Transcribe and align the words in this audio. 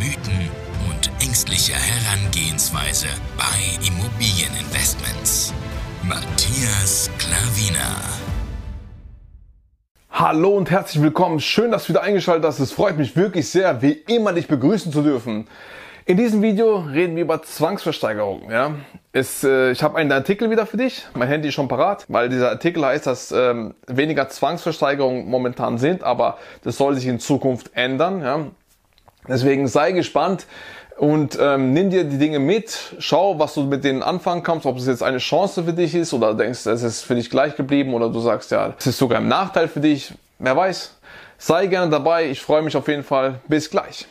Mythen 0.00 0.48
und 0.88 1.10
ängstliche 1.22 1.74
Herangehensweise 1.74 3.08
bei 3.36 3.86
Immobilieninvestments. 3.86 5.52
Matthias 6.02 7.10
Klavina. 7.18 8.00
Hallo 10.10 10.56
und 10.56 10.70
herzlich 10.70 11.02
willkommen. 11.02 11.38
Schön, 11.38 11.70
dass 11.70 11.84
du 11.84 11.90
wieder 11.90 12.02
eingeschaltet 12.02 12.46
hast. 12.46 12.60
Es 12.60 12.72
freut 12.72 12.96
mich 12.96 13.14
wirklich 13.14 13.50
sehr, 13.50 13.82
wie 13.82 13.92
immer 13.92 14.32
dich 14.32 14.48
begrüßen 14.48 14.90
zu 14.90 15.02
dürfen. 15.02 15.46
In 16.06 16.16
diesem 16.16 16.40
Video 16.40 16.78
reden 16.78 17.14
wir 17.14 17.24
über 17.24 17.42
Zwangsversteigerung. 17.42 18.50
Ja? 18.50 18.76
Es, 19.12 19.44
äh, 19.44 19.70
ich 19.70 19.82
habe 19.82 19.98
einen 19.98 20.12
Artikel 20.12 20.50
wieder 20.50 20.64
für 20.64 20.78
dich. 20.78 21.06
Mein 21.12 21.28
Handy 21.28 21.48
ist 21.48 21.54
schon 21.54 21.68
parat, 21.68 22.06
weil 22.08 22.30
dieser 22.30 22.48
Artikel 22.48 22.86
heißt, 22.86 23.06
dass 23.06 23.32
ähm, 23.32 23.74
weniger 23.86 24.30
Zwangsversteigerungen 24.30 25.28
momentan 25.28 25.76
sind, 25.76 26.02
aber 26.02 26.38
das 26.64 26.78
soll 26.78 26.94
sich 26.94 27.06
in 27.06 27.20
Zukunft 27.20 27.72
ändern. 27.74 28.22
Ja? 28.22 28.46
Deswegen 29.30 29.68
sei 29.68 29.92
gespannt 29.92 30.46
und 30.98 31.38
ähm, 31.40 31.72
nimm 31.72 31.88
dir 31.88 32.02
die 32.02 32.18
Dinge 32.18 32.40
mit, 32.40 32.96
schau, 32.98 33.38
was 33.38 33.54
du 33.54 33.62
mit 33.62 33.84
denen 33.84 34.02
anfangen 34.02 34.42
kannst, 34.42 34.66
ob 34.66 34.76
es 34.76 34.88
jetzt 34.88 35.04
eine 35.04 35.18
Chance 35.18 35.62
für 35.62 35.72
dich 35.72 35.94
ist 35.94 36.12
oder 36.12 36.34
denkst, 36.34 36.66
es 36.66 36.82
ist 36.82 37.02
für 37.02 37.14
dich 37.14 37.30
gleich 37.30 37.54
geblieben 37.54 37.94
oder 37.94 38.08
du 38.10 38.18
sagst, 38.18 38.50
ja, 38.50 38.74
es 38.76 38.88
ist 38.88 38.98
sogar 38.98 39.20
ein 39.20 39.28
Nachteil 39.28 39.68
für 39.68 39.78
dich. 39.78 40.12
Wer 40.40 40.56
weiß. 40.56 40.96
Sei 41.38 41.68
gerne 41.68 41.92
dabei. 41.92 42.28
Ich 42.28 42.42
freue 42.42 42.62
mich 42.62 42.76
auf 42.76 42.88
jeden 42.88 43.04
Fall. 43.04 43.36
Bis 43.46 43.70
gleich. 43.70 44.08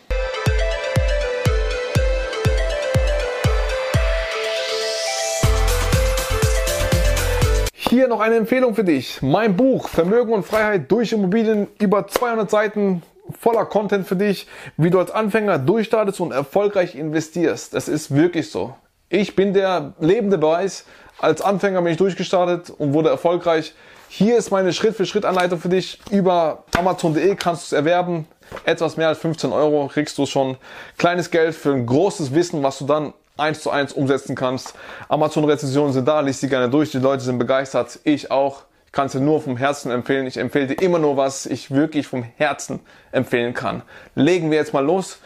Hier 7.74 8.08
noch 8.08 8.22
eine 8.22 8.36
Empfehlung 8.36 8.74
für 8.74 8.84
dich. 8.86 9.22
Mein 9.22 9.58
Buch 9.58 9.90
Vermögen 9.90 10.32
und 10.32 10.46
Freiheit 10.46 10.90
durch 10.90 11.12
Immobilien 11.12 11.68
über 11.80 12.08
200 12.08 12.50
Seiten 12.50 13.04
voller 13.38 13.66
Content 13.66 14.08
für 14.08 14.16
dich, 14.16 14.48
wie 14.78 14.90
du 14.90 15.00
als 15.00 15.12
Anfänger 15.12 15.60
durchstartest 15.60 16.20
und 16.20 16.32
erfolgreich 16.32 16.96
investierst. 16.96 17.74
Das 17.74 17.88
ist 17.88 18.14
wirklich 18.16 18.52
so. 18.52 18.76
Ich 19.10 19.36
bin 19.36 19.54
der 19.54 19.94
lebende 20.00 20.38
Beweis. 20.38 20.86
Als 21.20 21.42
Anfänger 21.42 21.82
bin 21.82 21.92
ich 21.92 21.98
durchgestartet 21.98 22.70
und 22.70 22.94
wurde 22.94 23.10
erfolgreich. 23.10 23.74
Hier 24.08 24.38
ist 24.38 24.52
meine 24.52 24.74
Schritt-für-Schritt-Anleitung 24.74 25.60
für 25.60 25.70
dich. 25.70 26.00
Über 26.10 26.64
Amazon.de 26.78 27.36
kannst 27.36 27.64
du 27.64 27.76
es 27.76 27.80
erwerben. 27.80 28.28
Etwas 28.64 28.98
mehr 28.98 29.10
als 29.10 29.20
15 29.20 29.52
Euro 29.52 29.88
kriegst 29.88 30.18
du 30.18 30.26
schon. 30.26 30.58
Kleines 30.98 31.30
Geld 31.30 31.56
für 31.56 31.72
ein 31.74 31.86
großes 31.86 32.34
Wissen, 32.34 32.64
was 32.64 32.80
du 32.80 32.86
dann 32.86 33.14
eins 33.38 33.62
zu 33.62 33.70
eins 33.70 33.94
umsetzen 33.94 34.36
kannst. 34.36 34.74
Amazon-Rezensionen 35.08 35.94
sind 35.94 36.08
da, 36.08 36.20
liest 36.20 36.42
sie 36.42 36.50
gerne 36.50 36.70
durch, 36.70 36.92
die 36.92 37.00
Leute 37.00 37.24
sind 37.24 37.38
begeistert, 37.40 38.00
ich 38.04 38.32
auch. 38.32 38.64
Ich 38.90 38.92
kann 38.92 39.06
es 39.06 39.12
dir 39.12 39.20
nur 39.20 39.40
vom 39.40 39.56
Herzen 39.56 39.92
empfehlen. 39.92 40.26
Ich 40.26 40.38
empfehle 40.38 40.66
dir 40.66 40.82
immer 40.82 40.98
nur, 40.98 41.16
was 41.16 41.46
ich 41.46 41.70
wirklich 41.70 42.08
vom 42.08 42.24
Herzen 42.38 42.80
empfehlen 43.12 43.54
kann. 43.54 43.84
Legen 44.16 44.50
wir 44.50 44.58
jetzt 44.58 44.74
mal 44.74 44.84
los. 44.84 45.20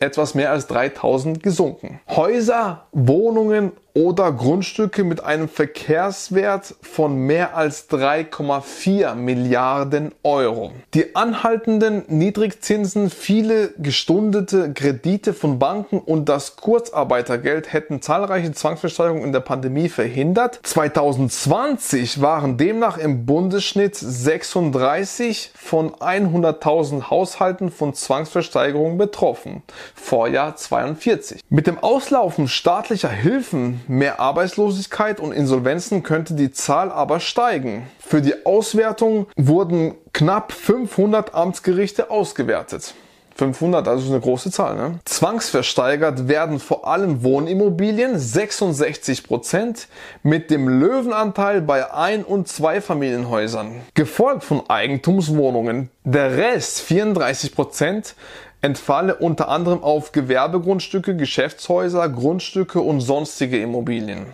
etwas 0.00 0.34
mehr 0.34 0.50
als 0.50 0.66
3000 0.66 1.42
gesunken. 1.42 2.00
Häuser, 2.08 2.86
Wohnungen 2.92 3.72
oder 3.94 4.32
Grundstücke 4.32 5.04
mit 5.04 5.22
einem 5.22 5.48
Verkehrswert 5.48 6.74
von 6.80 7.14
mehr 7.16 7.56
als 7.56 7.90
3,4 7.90 9.14
Milliarden 9.14 10.12
Euro. 10.22 10.72
Die 10.94 11.14
anhaltenden 11.14 12.04
Niedrigzinsen, 12.08 13.10
viele 13.10 13.74
gestundete 13.78 14.72
Kredite 14.72 15.34
von 15.34 15.58
Banken 15.58 15.98
und 15.98 16.28
das 16.28 16.56
Kurzarbeitergeld 16.56 17.72
hätten 17.72 18.00
zahlreiche 18.00 18.52
Zwangsversteigerungen 18.52 19.24
in 19.24 19.32
der 19.32 19.40
Pandemie 19.40 19.88
verhindert. 19.88 20.60
2020 20.62 22.22
waren 22.22 22.56
demnach 22.56 22.96
im 22.96 23.26
Bundesschnitt 23.26 23.96
36 23.96 25.52
von 25.54 25.90
100.000 25.92 27.10
Haushalten 27.10 27.70
von 27.70 27.94
Zwangsversteigerungen 27.94 28.96
betroffen. 28.96 29.62
Vorjahr 29.94 30.56
42. 30.56 31.40
Mit 31.50 31.66
dem 31.66 31.78
Auslaufen 31.78 32.48
staatlicher 32.48 33.10
Hilfen 33.10 33.81
mehr 33.88 34.20
Arbeitslosigkeit 34.20 35.20
und 35.20 35.32
Insolvenzen 35.32 36.02
könnte 36.02 36.34
die 36.34 36.52
Zahl 36.52 36.90
aber 36.90 37.20
steigen. 37.20 37.88
Für 37.98 38.20
die 38.20 38.46
Auswertung 38.46 39.26
wurden 39.36 39.94
knapp 40.12 40.52
500 40.52 41.34
Amtsgerichte 41.34 42.10
ausgewertet. 42.10 42.94
500, 43.36 43.86
also 43.88 44.10
eine 44.10 44.20
große 44.20 44.50
Zahl. 44.50 44.76
Ne? 44.76 44.98
Zwangsversteigert 45.04 46.28
werden 46.28 46.58
vor 46.58 46.86
allem 46.86 47.22
Wohnimmobilien, 47.22 48.18
66 48.18 49.24
Prozent, 49.24 49.88
mit 50.22 50.50
dem 50.50 50.68
Löwenanteil 50.68 51.62
bei 51.62 51.92
Ein- 51.92 52.24
und 52.24 52.48
Zweifamilienhäusern. 52.48 53.80
Gefolgt 53.94 54.44
von 54.44 54.68
Eigentumswohnungen. 54.68 55.90
Der 56.04 56.36
Rest, 56.36 56.80
34 56.80 57.54
Prozent, 57.54 58.14
entfalle 58.60 59.16
unter 59.16 59.48
anderem 59.48 59.82
auf 59.82 60.12
Gewerbegrundstücke, 60.12 61.16
Geschäftshäuser, 61.16 62.08
Grundstücke 62.08 62.80
und 62.80 63.00
sonstige 63.00 63.60
Immobilien. 63.60 64.26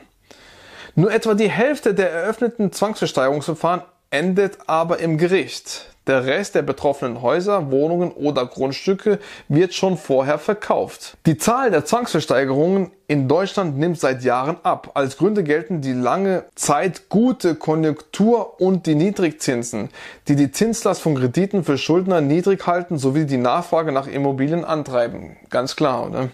Nur 0.94 1.12
etwa 1.12 1.34
die 1.34 1.50
Hälfte 1.50 1.94
der 1.94 2.10
eröffneten 2.10 2.72
Zwangsversteigerungsverfahren 2.72 3.82
endet 4.10 4.59
aber 4.66 4.98
im 4.98 5.19
Gericht. 5.19 5.86
Der 6.08 6.24
Rest 6.24 6.54
der 6.54 6.62
betroffenen 6.62 7.20
Häuser, 7.20 7.70
Wohnungen 7.70 8.12
oder 8.12 8.46
Grundstücke 8.46 9.19
wird 9.48 9.74
schon 9.74 9.98
vorher 9.98 10.38
verkauft. 10.38 11.19
Die 11.26 11.36
Zahl 11.36 11.70
der 11.70 11.84
Zwangsversteigerungen 11.84 12.91
in 13.08 13.28
Deutschland 13.28 13.76
nimmt 13.76 14.00
seit 14.00 14.24
Jahren 14.24 14.56
ab. 14.62 14.92
Als 14.94 15.18
Gründe 15.18 15.44
gelten 15.44 15.82
die 15.82 15.92
lange 15.92 16.44
Zeit 16.54 17.10
gute 17.10 17.56
Konjunktur 17.56 18.58
und 18.58 18.86
die 18.86 18.94
Niedrigzinsen, 18.94 19.91
die 20.28 20.34
die 20.34 20.50
Zinslast 20.50 21.02
von 21.02 21.14
Krediten 21.14 21.62
für 21.62 21.77
Schuldner 21.77 22.22
niedrig 22.22 22.66
halten 22.66 22.97
sowie 22.97 23.27
die 23.27 23.36
Nachfrage 23.36 23.92
nach 23.92 24.06
Immobilien 24.06 24.65
antreiben. 24.65 25.36
Ganz 25.50 25.77
klar, 25.77 26.06
oder? 26.06 26.30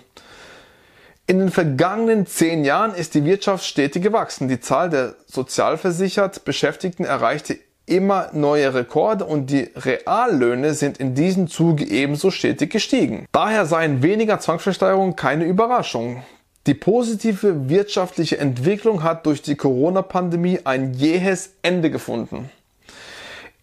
In 1.26 1.38
den 1.38 1.50
vergangenen 1.50 2.26
zehn 2.26 2.64
Jahren 2.64 2.94
ist 2.94 3.14
die 3.14 3.24
Wirtschaft 3.24 3.64
stetig 3.64 4.02
gewachsen. 4.02 4.46
Die 4.46 4.60
Zahl 4.60 4.90
der 4.90 5.14
sozialversichert 5.26 6.44
Beschäftigten 6.44 7.04
erreichte 7.04 7.58
immer 7.86 8.30
neue 8.32 8.74
Rekorde 8.74 9.24
und 9.24 9.50
die 9.50 9.70
Reallöhne 9.76 10.74
sind 10.74 10.98
in 10.98 11.14
diesem 11.14 11.48
Zuge 11.48 11.84
ebenso 11.84 12.30
stetig 12.30 12.70
gestiegen. 12.70 13.26
Daher 13.32 13.66
seien 13.66 14.02
weniger 14.02 14.40
Zwangsversteigerungen 14.40 15.16
keine 15.16 15.44
Überraschung. 15.44 16.22
Die 16.66 16.74
positive 16.74 17.68
wirtschaftliche 17.68 18.38
Entwicklung 18.38 19.02
hat 19.02 19.26
durch 19.26 19.42
die 19.42 19.54
Corona-Pandemie 19.54 20.60
ein 20.64 20.94
jähes 20.94 21.52
Ende 21.60 21.90
gefunden. 21.90 22.50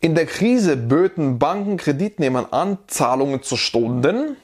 In 0.01 0.13
der 0.13 0.27
Krise 0.27 0.77
böten 0.77 1.39
Banken 1.39 1.77
Kreditnehmern 1.77 2.45
an, 2.51 2.77
Zahlungen 2.87 3.41
zu 3.41 3.57
stunden, 3.57 4.37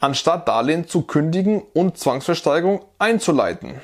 anstatt 0.00 0.46
Darlehen 0.46 0.86
zu 0.86 1.02
kündigen 1.02 1.62
und 1.72 1.98
Zwangsversteigerung 1.98 2.84
einzuleiten. 2.98 3.80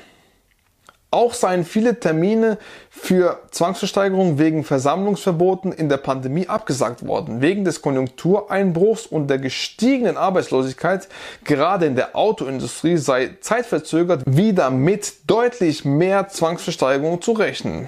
Auch 1.15 1.33
seien 1.33 1.63
viele 1.63 1.97
Termine 1.97 2.57
für 2.89 3.39
Zwangsversteigerung 3.51 4.37
wegen 4.37 4.65
Versammlungsverboten 4.65 5.71
in 5.71 5.87
der 5.87 5.95
Pandemie 5.95 6.49
abgesagt 6.49 7.07
worden. 7.07 7.39
Wegen 7.39 7.63
des 7.63 7.81
Konjunktureinbruchs 7.81 9.05
und 9.05 9.29
der 9.29 9.37
gestiegenen 9.37 10.17
Arbeitslosigkeit, 10.17 11.07
gerade 11.45 11.85
in 11.85 11.95
der 11.95 12.17
Autoindustrie, 12.17 12.97
sei 12.97 13.37
zeitverzögert 13.39 14.23
wieder 14.25 14.69
mit 14.71 15.13
deutlich 15.25 15.85
mehr 15.85 16.27
Zwangsversteigerung 16.27 17.21
zu 17.21 17.31
rechnen. 17.31 17.87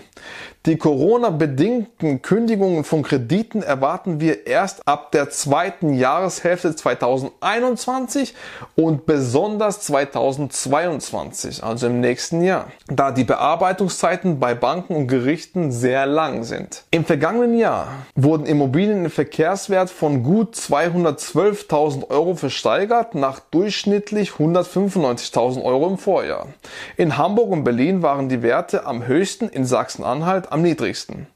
Die 0.67 0.75
Corona-bedingten 0.75 2.21
Kündigungen 2.21 2.83
von 2.83 3.01
Krediten 3.01 3.63
erwarten 3.63 4.19
wir 4.19 4.47
erst 4.47 4.85
ab 4.85 5.13
der 5.13 5.29
zweiten 5.29 5.93
Jahreshälfte 5.93 6.75
2021 6.75 8.33
und 8.75 9.05
besonders 9.05 9.79
2022, 9.79 11.63
also 11.63 11.87
im 11.87 12.01
nächsten 12.01 12.41
Jahr, 12.41 12.67
da 12.87 13.11
die 13.11 13.23
Bearbeitungszeiten 13.23 14.41
bei 14.41 14.55
Banken 14.55 14.97
und 14.97 15.07
Gerichten 15.07 15.71
sehr 15.71 16.05
lang 16.05 16.43
sind. 16.43 16.83
Im 16.91 17.05
vergangenen 17.05 17.57
Jahr 17.57 17.87
wurden 18.17 18.45
Immobilien 18.45 19.05
im 19.05 19.09
Verkehrswert 19.09 19.89
von 19.89 20.21
gut 20.21 20.55
212.000 20.55 22.09
Euro 22.09 22.35
versteigert 22.35 23.15
nach 23.15 23.39
durchschnittlich 23.39 24.31
195.000 24.31 25.63
Euro 25.63 25.87
im 25.87 25.97
Vorjahr. 25.97 26.47
In 26.97 27.17
Hamburg 27.17 27.51
und 27.51 27.63
Berlin 27.63 28.01
waren 28.01 28.27
die 28.27 28.41
Werte 28.41 28.85
am 28.85 29.07
höchsten, 29.07 29.47
in 29.47 29.63
Sachsen-Anhalt 29.63 30.51
am 30.57 30.63
niedrigsten. 30.63 31.27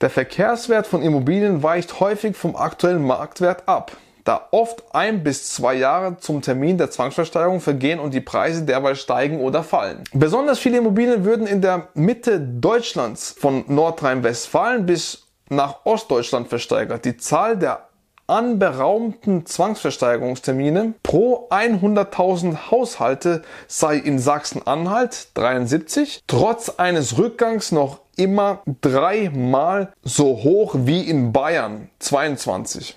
Der 0.00 0.10
Verkehrswert 0.10 0.86
von 0.86 1.02
Immobilien 1.02 1.62
weicht 1.62 2.00
häufig 2.00 2.36
vom 2.36 2.56
aktuellen 2.56 3.04
Marktwert 3.04 3.68
ab, 3.68 3.92
da 4.24 4.48
oft 4.52 4.84
ein 4.94 5.22
bis 5.22 5.52
zwei 5.52 5.74
Jahre 5.74 6.18
zum 6.18 6.40
Termin 6.40 6.78
der 6.78 6.90
Zwangsversteigerung 6.90 7.60
vergehen 7.60 7.98
und 7.98 8.14
die 8.14 8.20
Preise 8.20 8.62
derweil 8.62 8.96
steigen 8.96 9.40
oder 9.40 9.62
fallen. 9.62 10.04
Besonders 10.12 10.58
viele 10.58 10.78
Immobilien 10.78 11.24
würden 11.24 11.46
in 11.46 11.60
der 11.60 11.88
Mitte 11.94 12.40
Deutschlands 12.40 13.34
von 13.38 13.64
Nordrhein-Westfalen 13.68 14.86
bis 14.86 15.26
nach 15.48 15.84
Ostdeutschland 15.84 16.48
versteigert. 16.48 17.04
Die 17.04 17.16
Zahl 17.16 17.56
der 17.56 17.88
anberaumten 18.28 19.46
Zwangsversteigerungstermine 19.46 20.94
pro 21.02 21.48
100.000 21.48 22.70
Haushalte 22.70 23.42
sei 23.66 23.96
in 23.96 24.18
Sachsen-Anhalt 24.18 25.28
73 25.34 26.22
trotz 26.26 26.68
eines 26.68 27.16
Rückgangs 27.16 27.72
noch 27.72 28.00
immer 28.18 28.62
dreimal 28.82 29.92
so 30.02 30.42
hoch 30.42 30.74
wie 30.78 31.08
in 31.08 31.32
Bayern 31.32 31.88
22. 32.00 32.96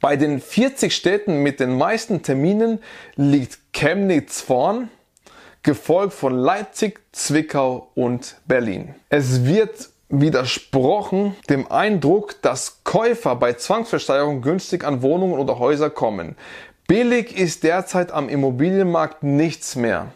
Bei 0.00 0.16
den 0.16 0.40
40 0.40 0.94
Städten 0.94 1.42
mit 1.42 1.58
den 1.58 1.76
meisten 1.76 2.22
Terminen 2.22 2.78
liegt 3.16 3.58
Chemnitz 3.72 4.40
vorn, 4.40 4.90
gefolgt 5.62 6.14
von 6.14 6.36
Leipzig, 6.38 7.00
Zwickau 7.10 7.90
und 7.96 8.36
Berlin. 8.46 8.94
Es 9.08 9.44
wird 9.44 9.88
widersprochen 10.08 11.34
dem 11.50 11.70
Eindruck, 11.70 12.40
dass 12.42 12.84
Käufer 12.84 13.34
bei 13.36 13.54
Zwangsversteigerung 13.54 14.40
günstig 14.40 14.84
an 14.84 15.02
Wohnungen 15.02 15.38
oder 15.38 15.58
Häuser 15.58 15.90
kommen. 15.90 16.36
Billig 16.86 17.36
ist 17.36 17.64
derzeit 17.64 18.12
am 18.12 18.28
Immobilienmarkt 18.28 19.22
nichts 19.22 19.76
mehr. 19.76 20.12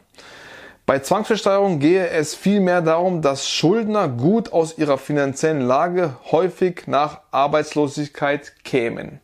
Bei 0.92 0.98
Zwangsversteigerung 0.98 1.78
gehe 1.78 2.06
es 2.10 2.34
vielmehr 2.34 2.82
darum, 2.82 3.22
dass 3.22 3.48
Schuldner 3.48 4.08
gut 4.08 4.52
aus 4.52 4.76
ihrer 4.76 4.98
finanziellen 4.98 5.62
Lage 5.62 6.16
häufig 6.30 6.82
nach 6.86 7.20
Arbeitslosigkeit 7.30 8.62
kämen. 8.62 9.22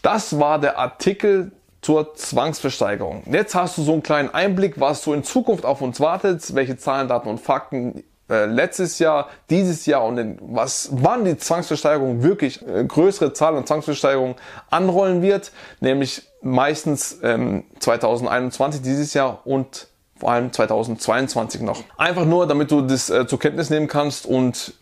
Das 0.00 0.38
war 0.38 0.58
der 0.58 0.78
Artikel 0.78 1.52
zur 1.82 2.14
Zwangsversteigerung. 2.14 3.22
Jetzt 3.30 3.54
hast 3.54 3.76
du 3.76 3.82
so 3.82 3.92
einen 3.92 4.02
kleinen 4.02 4.32
Einblick, 4.32 4.80
was 4.80 5.02
so 5.02 5.12
in 5.12 5.24
Zukunft 5.24 5.66
auf 5.66 5.82
uns 5.82 6.00
wartet, 6.00 6.54
welche 6.54 6.78
Zahlen, 6.78 7.06
Daten 7.06 7.28
und 7.28 7.38
Fakten 7.38 8.02
äh, 8.30 8.46
letztes 8.46 8.98
Jahr, 8.98 9.28
dieses 9.50 9.84
Jahr 9.84 10.06
und 10.06 10.16
in, 10.16 10.38
was, 10.40 10.88
wann 10.90 11.26
die 11.26 11.36
Zwangsversteigerung 11.36 12.22
wirklich 12.22 12.66
äh, 12.66 12.82
größere 12.82 13.34
Zahlen 13.34 13.58
an 13.58 13.66
Zwangsversteigerung 13.66 14.36
anrollen 14.70 15.20
wird, 15.20 15.52
nämlich 15.80 16.22
meistens 16.40 17.18
ähm, 17.22 17.64
2021 17.78 18.80
dieses 18.80 19.12
Jahr 19.12 19.46
und 19.46 19.88
vor 20.16 20.30
allem 20.30 20.52
2022 20.52 21.62
noch. 21.62 21.82
Einfach 21.96 22.24
nur, 22.24 22.46
damit 22.46 22.70
du 22.70 22.82
das 22.82 23.10
äh, 23.10 23.26
zur 23.26 23.38
Kenntnis 23.38 23.70
nehmen 23.70 23.88
kannst 23.88 24.26
und 24.26 24.74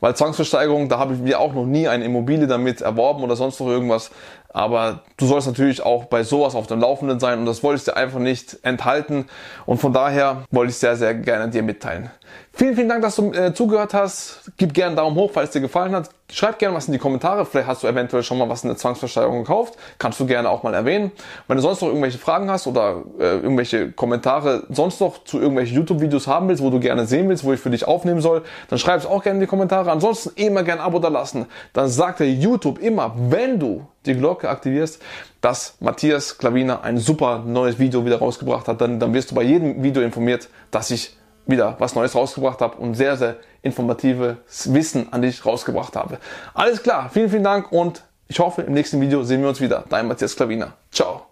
weil 0.00 0.16
Zwangsversteigerung, 0.16 0.88
da 0.88 0.98
habe 0.98 1.14
ich 1.14 1.20
mir 1.20 1.38
auch 1.40 1.52
noch 1.52 1.66
nie 1.66 1.88
eine 1.88 2.04
Immobilie 2.04 2.46
damit 2.46 2.80
erworben 2.80 3.22
oder 3.22 3.36
sonst 3.36 3.60
noch 3.60 3.68
irgendwas. 3.68 4.10
Aber 4.50 5.02
du 5.18 5.26
sollst 5.26 5.46
natürlich 5.46 5.82
auch 5.82 6.06
bei 6.06 6.22
sowas 6.22 6.54
auf 6.54 6.66
dem 6.66 6.80
Laufenden 6.80 7.20
sein 7.20 7.38
und 7.38 7.46
das 7.46 7.62
wollte 7.62 7.78
ich 7.78 7.84
dir 7.84 7.96
einfach 7.96 8.18
nicht 8.18 8.58
enthalten. 8.62 9.26
Und 9.66 9.78
von 9.78 9.92
daher 9.92 10.44
wollte 10.50 10.70
ich 10.70 10.78
sehr, 10.78 10.96
sehr 10.96 11.14
gerne 11.14 11.50
dir 11.50 11.62
mitteilen. 11.62 12.10
Vielen, 12.58 12.74
vielen 12.74 12.88
Dank, 12.88 13.02
dass 13.02 13.14
du 13.14 13.30
äh, 13.30 13.54
zugehört 13.54 13.94
hast. 13.94 14.50
Gib 14.56 14.74
gerne 14.74 14.88
einen 14.88 14.96
Daumen 14.96 15.16
hoch, 15.16 15.30
falls 15.32 15.52
dir 15.52 15.60
gefallen 15.60 15.94
hat. 15.94 16.10
Schreib 16.28 16.58
gerne 16.58 16.74
was 16.74 16.88
in 16.88 16.92
die 16.92 16.98
Kommentare. 16.98 17.46
Vielleicht 17.46 17.68
hast 17.68 17.84
du 17.84 17.86
eventuell 17.86 18.24
schon 18.24 18.36
mal 18.36 18.48
was 18.48 18.64
in 18.64 18.68
der 18.68 18.76
Zwangsversteigerung 18.76 19.44
gekauft. 19.44 19.78
Kannst 20.00 20.18
du 20.18 20.26
gerne 20.26 20.50
auch 20.50 20.64
mal 20.64 20.74
erwähnen. 20.74 21.12
Wenn 21.46 21.58
du 21.58 21.62
sonst 21.62 21.82
noch 21.82 21.86
irgendwelche 21.86 22.18
Fragen 22.18 22.50
hast 22.50 22.66
oder 22.66 23.04
äh, 23.20 23.36
irgendwelche 23.36 23.92
Kommentare 23.92 24.64
sonst 24.70 25.00
noch 25.00 25.22
zu 25.22 25.38
irgendwelchen 25.38 25.76
YouTube-Videos 25.76 26.26
haben 26.26 26.48
willst, 26.48 26.60
wo 26.60 26.70
du 26.70 26.80
gerne 26.80 27.06
sehen 27.06 27.28
willst, 27.28 27.44
wo 27.44 27.52
ich 27.52 27.60
für 27.60 27.70
dich 27.70 27.86
aufnehmen 27.86 28.20
soll, 28.20 28.42
dann 28.68 28.80
schreib 28.80 28.98
es 28.98 29.06
auch 29.06 29.22
gerne 29.22 29.36
in 29.36 29.42
die 29.42 29.46
Kommentare. 29.46 29.92
Ansonsten 29.92 30.30
immer 30.34 30.64
gerne 30.64 30.80
ein 30.80 30.86
Abo 30.88 30.98
da 30.98 31.06
lassen. 31.06 31.46
Dann 31.74 31.88
sagt 31.88 32.18
der 32.18 32.28
YouTube 32.28 32.80
immer, 32.80 33.14
wenn 33.16 33.60
du 33.60 33.86
die 34.04 34.14
Glocke 34.14 34.48
aktivierst, 34.48 35.00
dass 35.40 35.76
Matthias 35.78 36.38
Klaviner 36.38 36.82
ein 36.82 36.98
super 36.98 37.38
neues 37.46 37.78
Video 37.78 38.04
wieder 38.04 38.18
rausgebracht 38.18 38.66
hat. 38.66 38.80
Dann, 38.80 38.98
dann 38.98 39.14
wirst 39.14 39.30
du 39.30 39.36
bei 39.36 39.42
jedem 39.42 39.80
Video 39.80 40.02
informiert, 40.02 40.48
dass 40.72 40.90
ich 40.90 41.17
wieder 41.48 41.74
was 41.80 41.96
Neues 41.96 42.14
rausgebracht 42.14 42.60
habe 42.60 42.76
und 42.76 42.94
sehr, 42.94 43.16
sehr 43.16 43.36
informatives 43.62 44.72
Wissen 44.72 45.12
an 45.12 45.22
dich 45.22 45.44
rausgebracht 45.44 45.96
habe. 45.96 46.18
Alles 46.54 46.82
klar, 46.82 47.10
vielen, 47.12 47.30
vielen 47.30 47.44
Dank 47.44 47.72
und 47.72 48.04
ich 48.28 48.38
hoffe, 48.38 48.62
im 48.62 48.74
nächsten 48.74 49.00
Video 49.00 49.22
sehen 49.22 49.40
wir 49.40 49.48
uns 49.48 49.60
wieder. 49.60 49.84
Dein 49.88 50.06
Matthias 50.06 50.36
Klaviner. 50.36 50.74
Ciao. 50.92 51.22